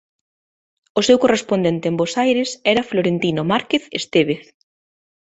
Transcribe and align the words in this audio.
O 0.99 1.01
seu 1.07 1.17
correspondente 1.23 1.85
en 1.89 1.95
Bos 1.99 2.13
Aires 2.25 2.49
era 2.73 2.87
Florentino 2.91 3.41
Márquez 3.51 3.83
Estévez. 3.99 4.43